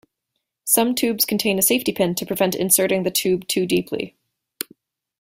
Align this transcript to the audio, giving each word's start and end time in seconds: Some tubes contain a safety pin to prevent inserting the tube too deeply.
Some 0.63 0.95
tubes 0.95 1.25
contain 1.25 1.59
a 1.59 1.61
safety 1.61 1.91
pin 1.93 2.15
to 2.15 2.25
prevent 2.25 2.55
inserting 2.55 3.03
the 3.03 3.11
tube 3.11 3.47
too 3.47 3.67
deeply. 3.67 4.15